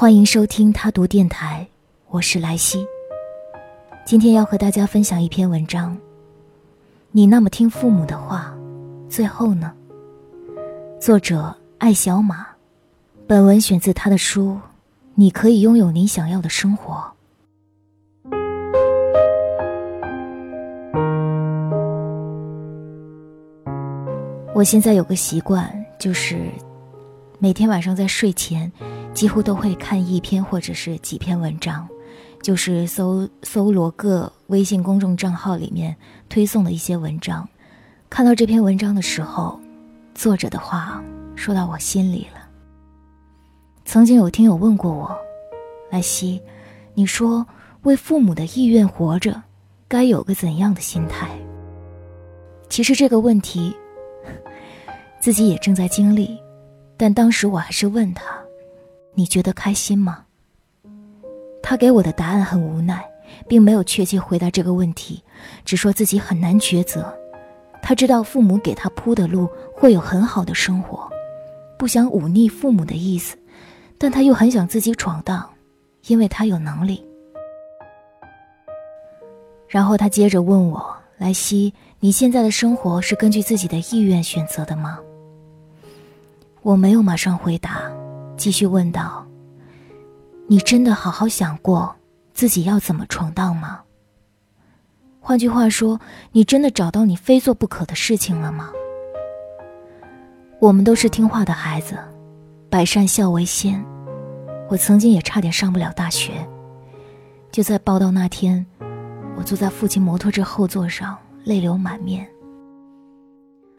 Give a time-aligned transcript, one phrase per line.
[0.00, 1.68] 欢迎收听他读电台，
[2.08, 2.86] 我是莱西。
[4.06, 5.94] 今天要和大家分享一篇文章。
[7.10, 8.56] 你那么听父母的话，
[9.10, 9.74] 最后呢？
[10.98, 12.46] 作者艾小马。
[13.26, 14.52] 本文选自他的书
[15.16, 17.12] 《你可以拥有你想要的生活》。
[24.54, 26.50] 我现在有个习惯，就是
[27.38, 28.72] 每天晚上在睡前。
[29.12, 31.86] 几乎都会看一篇或者是几篇文章，
[32.42, 35.94] 就是搜搜罗各微信公众账号里面
[36.28, 37.46] 推送的一些文章。
[38.08, 39.60] 看到这篇文章的时候，
[40.14, 41.02] 作者的话
[41.34, 42.40] 说到我心里了。
[43.84, 45.14] 曾经有听友问过我，
[45.90, 46.40] 莱西，
[46.94, 47.46] 你说
[47.82, 49.42] 为父母的意愿活着，
[49.86, 51.28] 该有个怎样的心态？
[52.68, 53.74] 其实这个问题，
[55.20, 56.38] 自己也正在经历，
[56.96, 58.24] 但当时我还是问他。
[59.14, 60.24] 你觉得开心吗？
[61.62, 63.04] 他给我的答案很无奈，
[63.46, 65.22] 并没有确切回答这个问题，
[65.64, 67.14] 只说自己很难抉择。
[67.82, 71.08] 他知道父母给他铺的路会有很好的生活，
[71.78, 73.36] 不想忤逆父母的意思，
[73.98, 75.48] 但他又很想自己闯荡，
[76.06, 77.04] 因为他有能力。
[79.68, 84.98] 然后他接着问我：“莱西，你现在的生活是根据自己的意愿选择的吗？”
[86.62, 87.90] 我没有马上回答。
[88.40, 89.26] 继续问道
[90.48, 91.94] ：“你真的好好想过
[92.32, 93.82] 自己要怎么闯荡吗？
[95.20, 96.00] 换句话说，
[96.32, 98.70] 你真的找到你非做不可的事情了吗？”
[100.58, 101.98] 我们都是听话的孩子，
[102.70, 103.84] 百善孝为先。
[104.70, 106.32] 我曾经也差点上不了大学。
[107.52, 108.64] 就在报道那天，
[109.36, 112.26] 我坐在父亲摩托车后座上，泪流满面。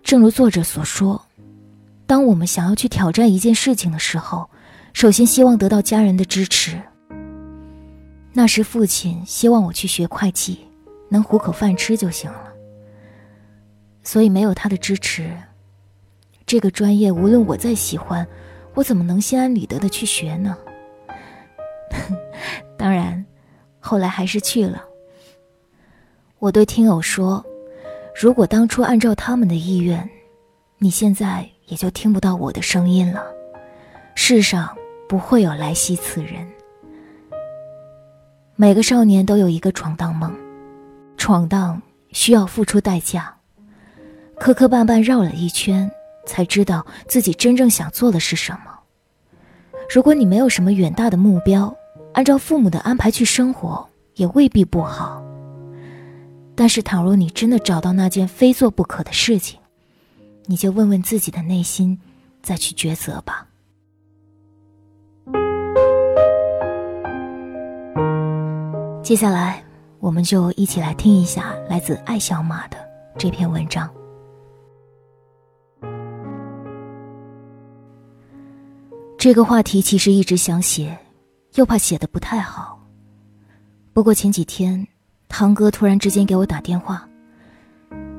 [0.04, 1.20] 正如作者所说。
[2.12, 4.50] 当我们想要去挑战一件事情的时候，
[4.92, 6.78] 首先希望得到家人的支持。
[8.34, 10.60] 那时父亲希望我去学会计，
[11.08, 12.52] 能糊口饭吃就行了。
[14.04, 15.32] 所以没有他的支持，
[16.46, 18.28] 这个专业无论我再喜欢，
[18.74, 20.58] 我怎么能心安理得的去学呢？
[22.78, 23.26] 当然，
[23.80, 24.84] 后来还是去了。
[26.40, 27.42] 我对听友说
[28.14, 30.10] ：“如果当初按照他们的意愿，
[30.78, 33.24] 你现在……”也就听不到我的声音了。
[34.14, 34.70] 世上
[35.08, 36.46] 不会有来兮此人。
[38.58, 40.36] 每个少年都有一个闯荡梦，
[41.16, 43.34] 闯荡需要付出代价。
[44.38, 45.90] 磕磕绊绊绕了一圈，
[46.26, 48.78] 才知道自己真正想做的是什么。
[49.90, 51.74] 如果你没有什么远大的目标，
[52.12, 55.24] 按照父母的安排去生活也未必不好。
[56.54, 59.61] 但是，倘若你真的找到那件非做不可的事情，
[60.52, 61.98] 你就问问自己的内心，
[62.42, 63.48] 再去抉择吧。
[69.02, 69.64] 接下来，
[70.00, 72.78] 我们就一起来听一下来自爱小马的
[73.18, 73.90] 这篇文章。
[79.18, 81.00] 这个话题其实一直想写，
[81.54, 82.78] 又怕写的不太好。
[83.94, 84.86] 不过前几天，
[85.30, 87.08] 堂哥突然之间给我打电话，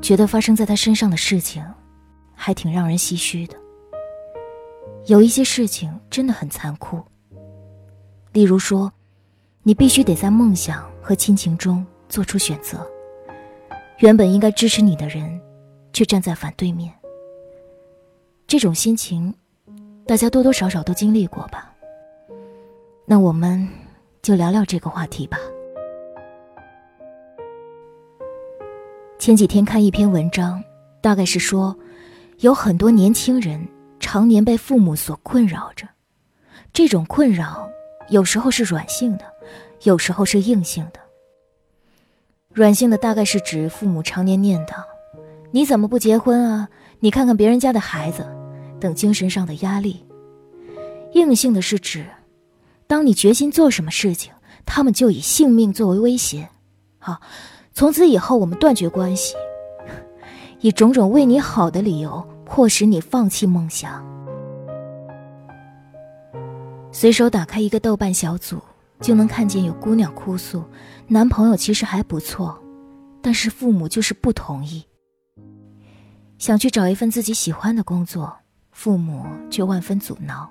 [0.00, 1.62] 觉得发生在他身上的事情。
[2.44, 3.56] 还挺让人唏嘘的。
[5.06, 7.00] 有一些事情真的很残酷。
[8.32, 8.92] 例如说，
[9.62, 12.84] 你必须得在梦想和亲情中做出选择。
[13.98, 15.40] 原本应该支持你的人，
[15.92, 16.92] 却站在反对面。
[18.48, 19.32] 这种心情，
[20.04, 21.72] 大家多多少少都经历过吧。
[23.06, 23.68] 那我们
[24.20, 25.38] 就聊聊这个话题吧。
[29.16, 30.60] 前几天看一篇文章，
[31.00, 31.78] 大概是说。
[32.42, 33.68] 有很多年轻人
[34.00, 35.86] 常年被父母所困扰着，
[36.72, 37.70] 这种困扰
[38.08, 39.24] 有时候是软性的，
[39.84, 40.98] 有时候是硬性的。
[42.52, 44.74] 软性的大概是指父母常年念叨
[45.52, 46.68] ：“你怎么不结婚啊？
[46.98, 48.26] 你看看别人家的孩子”
[48.80, 50.04] 等精神上的压力。
[51.12, 52.04] 硬性的是指，
[52.88, 54.32] 当你决心做什么事情，
[54.66, 56.48] 他们就以性命作为威胁。
[56.98, 57.20] 好，
[57.72, 59.36] 从此以后我们断绝关系，
[60.58, 62.26] 以种种为你好的理由。
[62.54, 64.04] 迫使你放弃梦想。
[66.92, 68.60] 随手打开一个豆瓣小组，
[69.00, 70.62] 就能看见有姑娘哭诉，
[71.08, 72.62] 男朋友其实还不错，
[73.22, 74.84] 但是父母就是不同意。
[76.36, 78.30] 想去找一份自己喜欢的工作，
[78.70, 80.46] 父母却万分阻挠，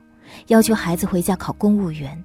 [0.48, 2.20] 要求孩子回家考公务员。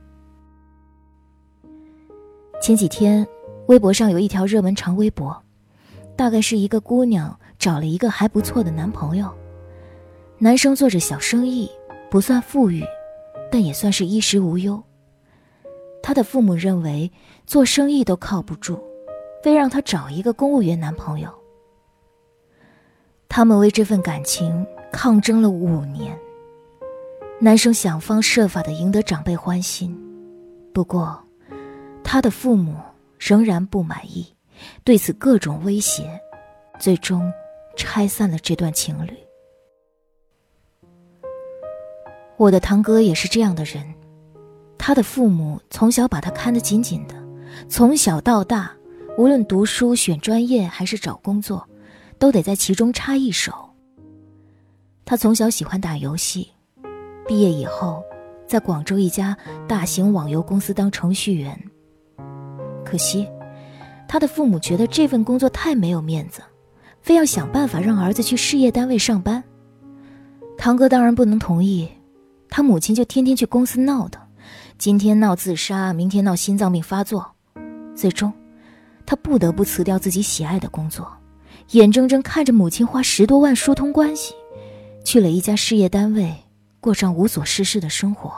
[2.63, 3.29] 前几天，
[3.69, 5.37] 微博上有一条热门长微博，
[6.17, 9.31] 大概是一个姑娘找了一个还不错的男朋友。
[10.39, 11.71] 男生做着小生意，
[12.11, 12.85] 不算富裕，
[13.51, 14.83] 但也算是衣食无忧。
[16.03, 17.11] 他的父母认为
[17.47, 18.79] 做生意都靠不住，
[19.43, 21.31] 非让他找一个公务员男朋友。
[23.29, 26.17] 他们为这份感情抗争了五年。
[27.39, 29.95] 男生想方设法的赢得长辈欢心，
[30.73, 31.23] 不过，
[32.05, 32.77] 他的父母
[33.19, 34.27] 仍然不满意，
[34.85, 36.21] 对此各种威胁，
[36.79, 37.31] 最终
[37.75, 39.13] 拆散了这段情侣。
[42.37, 43.83] 我的堂哥也是这样的人，
[44.77, 47.15] 他的父母从小把他看得紧紧的，
[47.69, 48.71] 从小到大，
[49.17, 51.67] 无论读书、选专业还是找工作，
[52.19, 53.53] 都得在其中插一手。
[55.05, 56.49] 他从小喜欢打游戏。
[57.27, 58.03] 毕业以后，
[58.47, 59.37] 在广州一家
[59.67, 61.59] 大型网游公司当程序员。
[62.85, 63.27] 可惜，
[64.07, 66.41] 他的父母觉得这份工作太没有面子，
[67.01, 69.43] 非要想办法让儿子去事业单位上班。
[70.57, 71.89] 堂哥当然不能同意，
[72.49, 74.23] 他母亲就天天去公司闹腾，
[74.79, 77.33] 今天闹自杀，明天闹心脏病发作，
[77.95, 78.33] 最终，
[79.05, 81.11] 他不得不辞掉自己喜爱的工作，
[81.73, 84.35] 眼睁睁看着母亲花十多万疏通关系，
[85.05, 86.35] 去了一家事业单位。
[86.79, 88.31] 过上无所事事的生活。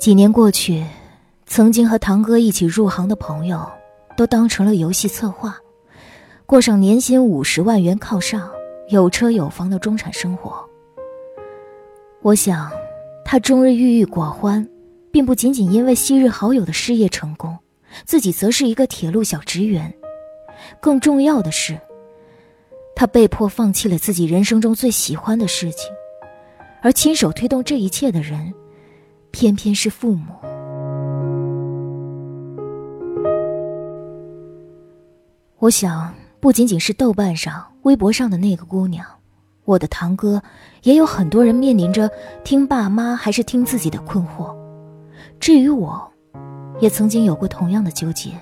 [0.00, 0.84] 几年过去，
[1.46, 3.64] 曾经和堂哥一起入行的朋友，
[4.16, 5.56] 都当成了游戏策划，
[6.46, 8.50] 过上年薪五十万元靠上、
[8.88, 10.64] 有车有房的中产生活。
[12.22, 12.70] 我想，
[13.24, 14.68] 他终日郁郁寡欢，
[15.10, 17.58] 并不仅仅因为昔日好友的事业成功。
[18.04, 19.94] 自己则是一个铁路小职员，
[20.80, 21.78] 更重要的是，
[22.96, 25.92] 他被迫放弃了自己人生中最喜欢的事情，
[26.82, 28.52] 而亲手推动这一切的人，
[29.30, 30.32] 偏偏是父母。
[35.64, 39.06] 我想，不仅仅是豆瓣上、微博上的那个姑娘，
[39.64, 40.42] 我的堂哥，
[40.82, 42.10] 也有很多人面临着
[42.44, 44.54] 听爸妈还是听自己的困惑。
[45.40, 46.10] 至于我。
[46.80, 48.32] 也曾经有过同样的纠结。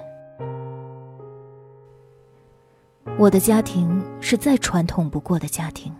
[3.18, 5.94] 我的家庭是再传统不过的家庭，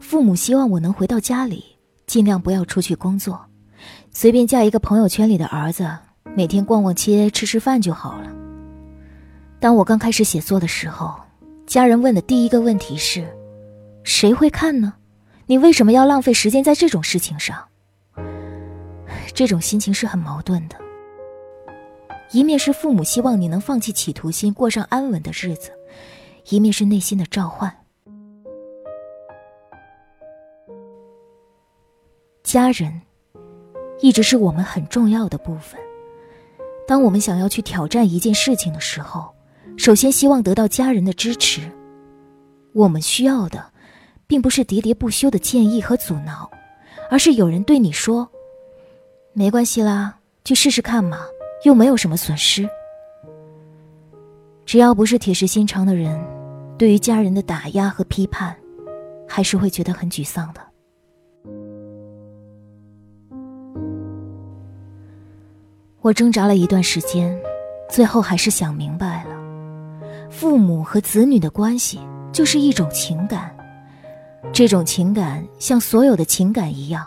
[0.00, 1.62] 父母希望我能回到家里，
[2.06, 3.38] 尽量不要出去工作，
[4.10, 5.86] 随便嫁一个朋友圈里的儿子，
[6.34, 8.37] 每天逛逛街、吃吃饭就好了。
[9.60, 11.14] 当我刚开始写作的时候，
[11.66, 13.26] 家人问的第一个问题是：
[14.04, 14.94] 谁会看呢？
[15.46, 17.66] 你为什么要浪费时间在这种事情上？
[19.34, 20.76] 这种心情是很矛盾的。
[22.30, 25.70] 一面是父母希望你能放弃企图心，过上安稳的日子；
[26.50, 27.74] 一面是内心的召唤。
[32.44, 33.02] 家人
[34.00, 35.80] 一直是我们很重要的部分。
[36.86, 39.34] 当我们想要去挑战一件事情的时候，
[39.78, 41.62] 首先希望得到家人的支持。
[42.74, 43.64] 我们需要的，
[44.26, 46.50] 并不是喋喋不休的建议和阻挠，
[47.08, 48.28] 而是有人对你说
[49.32, 51.20] ：“没关系啦，去试试看嘛。”
[51.64, 52.68] 又没有什么损失。
[54.64, 56.16] 只要不是铁石心肠的人，
[56.78, 58.56] 对于家人的打压和批判，
[59.26, 60.60] 还是会觉得很沮丧的。
[66.00, 67.36] 我挣扎了一段时间，
[67.90, 69.34] 最后还是想明白了：
[70.30, 71.98] 父母和子女的关系
[72.32, 73.56] 就是一种情感，
[74.52, 77.06] 这种情感像所有的情感一样。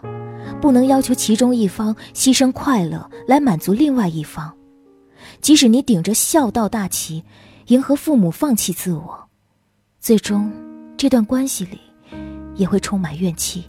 [0.60, 4.51] 不能要求其中一方牺牲快乐来满足另外一方，
[5.39, 7.24] 即使你顶着孝道大旗，
[7.67, 9.27] 迎合父母放弃自我，
[10.00, 10.51] 最终
[10.98, 11.79] 这段关系里
[12.55, 13.63] 也会充满怨气。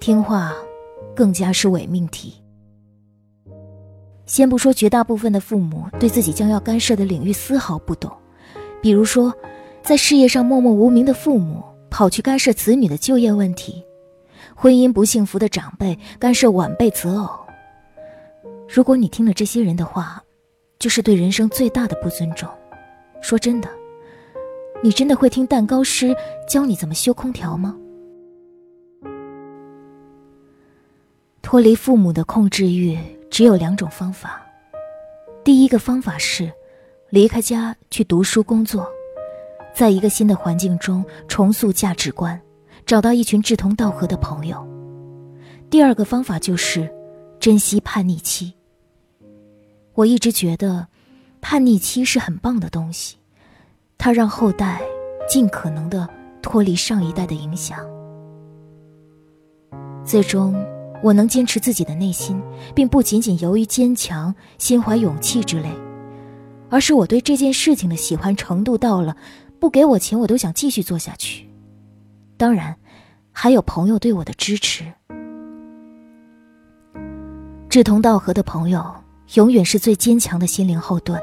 [0.00, 0.52] 听话，
[1.14, 2.34] 更加是伪命题。
[4.26, 8.10] 先不说绝大部分的父母对自己将要干涉的领域丝毫不懂，
[8.82, 9.32] 比如说，
[9.82, 13.82] 在事业上默默无名的父母跑去干涉子女的就业问题。
[14.54, 17.30] 婚姻不幸福的长辈干涉晚辈择偶。
[18.68, 20.20] 如果你听了这些人的话，
[20.78, 22.48] 就是对人生最大的不尊重。
[23.20, 23.68] 说真的，
[24.82, 26.14] 你真的会听蛋糕师
[26.48, 27.76] 教你怎么修空调吗？
[31.42, 32.98] 脱离父母的控制欲
[33.30, 34.40] 只有两种方法。
[35.44, 36.52] 第一个方法是
[37.10, 38.88] 离开家去读书工作，
[39.74, 42.40] 在一个新的环境中重塑价值观。
[42.84, 44.64] 找到一群志同道合的朋友。
[45.68, 46.88] 第二个方法就是
[47.40, 48.54] 珍惜叛逆期。
[49.94, 50.86] 我一直觉得，
[51.40, 53.16] 叛逆期是很棒的东西，
[53.98, 54.80] 它让后代
[55.28, 56.08] 尽可能的
[56.40, 57.80] 脱离上一代的影响。
[60.04, 60.54] 最终，
[61.02, 62.40] 我能坚持自己的内心，
[62.74, 65.70] 并不仅仅由于坚强、心怀勇气之类，
[66.68, 69.16] 而是我对这件事情的喜欢程度到了，
[69.60, 71.48] 不给我钱，我都想继续做下去。
[72.36, 72.76] 当然，
[73.30, 74.84] 还有朋友对我的支持。
[77.68, 78.84] 志同道合的朋友，
[79.34, 81.20] 永远是最坚强的心灵后盾。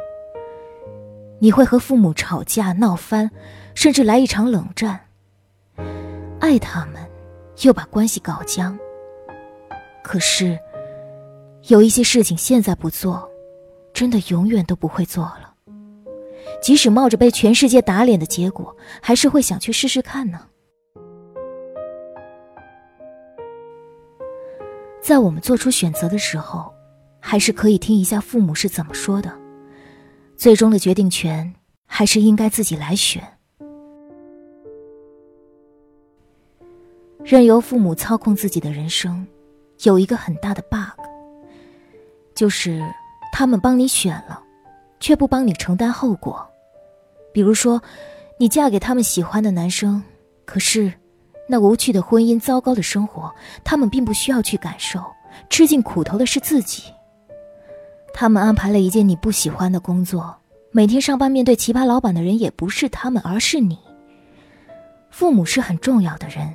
[1.40, 3.30] 你会和父母吵架闹翻，
[3.76, 5.00] 甚至来一场冷战。
[6.40, 6.96] 爱他们，
[7.64, 8.78] 又把关系搞僵。
[10.04, 10.60] 可是，
[11.70, 13.28] 有一些事情现在不做，
[13.94, 15.56] 真的永远都不会做了。
[16.62, 20.48] 即使冒着被全世界打脸的结果，还是会想去试试看呢。
[25.02, 26.74] 在我们做出选择的时候，
[27.20, 29.34] 还是可以听一下父母是怎么说的。
[30.36, 31.54] 最终的决定权
[31.86, 33.24] 还是应该自己来选。
[37.24, 39.26] 任由父母操控自己的人生，
[39.84, 41.00] 有一个很大的 bug，
[42.34, 42.82] 就是
[43.32, 44.42] 他们帮你选了，
[45.00, 46.46] 却不帮你承担后果。
[47.34, 47.82] 比如说，
[48.38, 50.02] 你嫁给他们喜欢的男生，
[50.46, 50.92] 可是
[51.48, 55.04] 那无趣的婚姻、糟糕的生活，他们并不需要去感受，
[55.50, 56.84] 吃尽苦头的是自己。
[58.14, 60.36] 他们安排了一件你不喜欢的工作，
[60.72, 63.78] 每天上班面对奇葩老板的人也不是他们，而是你。
[65.10, 66.54] 父母是很重要的人，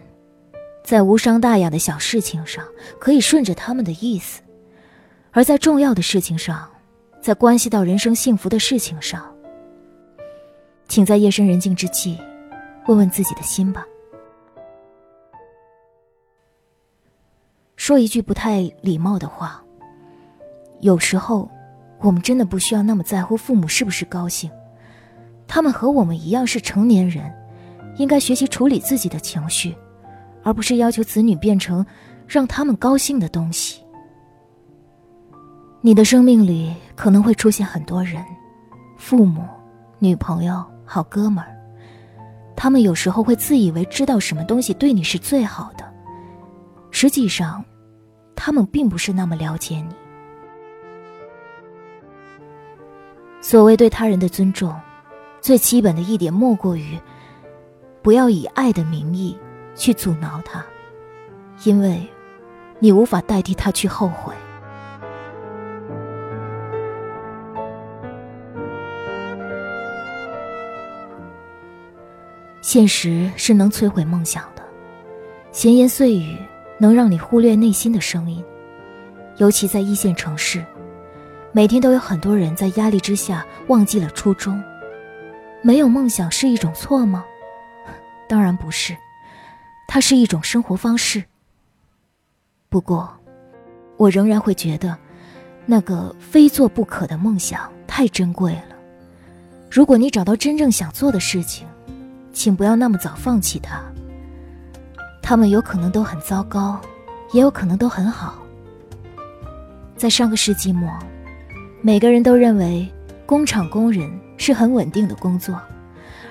[0.89, 2.65] 在无伤大雅的小事情上
[2.99, 4.41] 可以顺着他们的意思，
[5.33, 6.67] 而在重要的事情上，
[7.21, 9.31] 在关系到人生幸福的事情上，
[10.89, 12.17] 请在夜深人静之际，
[12.87, 13.85] 问问自己的心吧。
[17.77, 19.63] 说一句不太礼貌的话。
[20.81, 21.51] 有时候，
[22.01, 24.51] 我们真的不需要那么在乎父母是不是高兴，
[25.47, 27.31] 他们和我们一样是成年人，
[27.99, 29.77] 应该学习处理自己的情绪，
[30.49, 31.85] 而不是要求子女变成
[32.27, 33.83] 让他们高兴的东西。
[35.83, 38.25] 你的生命里可能会出现很多人，
[38.97, 39.45] 父母、
[39.99, 41.55] 女朋友、好哥们儿，
[42.57, 45.85] 他们有时候会自以为知道什么东西对你是最好的，
[46.91, 47.63] 实际上，
[48.35, 49.95] 他们并不是那么了解你。
[53.43, 54.75] 所谓对他人的尊重，
[55.43, 56.99] 最基本的一点莫过于，
[58.01, 59.37] 不要以爱的名义
[59.79, 60.63] 去阻挠他，
[61.63, 62.05] 因为，
[62.81, 64.35] 你无法代替他去后悔。
[72.61, 74.63] 现实是能摧毁梦想的，
[75.53, 76.37] 闲言碎语
[76.77, 78.45] 能让你忽略内心的声音，
[79.37, 80.63] 尤其在一线城市。
[81.53, 84.63] 每天都有很多人在压力之下忘记了初衷，
[85.63, 87.25] 没有梦想是一种错吗？
[88.29, 88.95] 当然不是，
[89.89, 91.25] 它是一种生活方式。
[92.69, 93.11] 不过，
[93.97, 94.97] 我仍然会觉得，
[95.65, 98.77] 那个非做不可的梦想太珍贵了。
[99.71, 101.67] 如果你找到真正想做的事情，
[102.33, 103.83] 请不要那么早放弃它。
[105.23, 106.79] 他们有可能都很糟糕，
[107.33, 108.39] 也有可能都很好。
[109.97, 110.89] 在上个世纪末。
[111.81, 112.93] 每个人都认为
[113.25, 115.59] 工厂工人是很稳定的工作，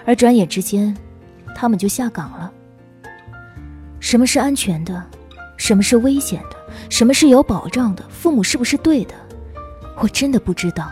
[0.06, 0.96] 而转眼之间，
[1.56, 2.52] 他们就下岗了。
[4.10, 5.04] 什么是安全的？
[5.58, 6.56] 什么是危险的？
[6.90, 8.02] 什么是有保障的？
[8.08, 9.14] 父母是不是对的？
[9.98, 10.90] 我真的不知道。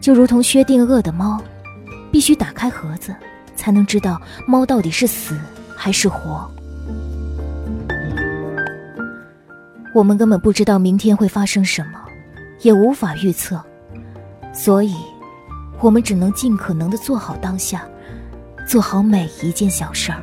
[0.00, 1.42] 就如同薛定谔的猫，
[2.12, 3.12] 必须打开盒子，
[3.56, 5.36] 才能知道猫到底是死
[5.74, 6.48] 还是活。
[9.92, 12.00] 我们根本不知道明天会发生什么。
[12.60, 13.60] 也无法预测，
[14.52, 14.94] 所以，
[15.80, 17.84] 我们只能尽可能的做好当下，
[18.68, 20.22] 做好每一件小事儿。